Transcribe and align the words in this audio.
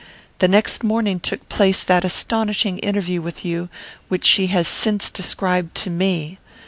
The 0.39 0.47
next 0.47 0.83
morning 0.83 1.19
took 1.19 1.47
place 1.47 1.83
that 1.83 2.03
astonishing 2.03 2.79
interview 2.79 3.21
with 3.21 3.45
you 3.45 3.69
which 4.07 4.25
she 4.25 4.47
has 4.47 4.67
since 4.67 5.11
described 5.11 5.75
to 5.75 5.91
me. 5.91 6.39